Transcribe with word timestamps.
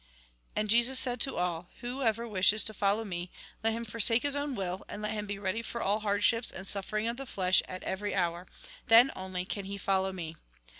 And 0.55 0.67
Jesus 0.67 0.97
said 0.97 1.19
to 1.21 1.35
all:" 1.35 1.69
Whoever 1.81 2.27
wishes 2.27 2.63
to 2.63 2.73
fol 2.73 2.95
low 2.97 3.05
me, 3.05 3.29
let 3.63 3.71
him 3.73 3.85
forsake 3.85 4.23
his 4.23 4.35
own 4.35 4.55
will, 4.55 4.83
and 4.89 5.03
let 5.03 5.11
him 5.11 5.27
be 5.27 5.37
ready 5.37 5.61
for 5.61 5.79
all 5.79 5.99
hardships 5.99 6.49
and 6.49 6.67
sufferings 6.67 7.11
of 7.11 7.17
the 7.17 7.27
flesh 7.27 7.61
at 7.67 7.83
every 7.83 8.15
hour; 8.15 8.47
then 8.87 9.11
only 9.15 9.45
can 9.45 9.65
he 9.65 9.77
follow 9.77 10.11
me. 10.11 10.37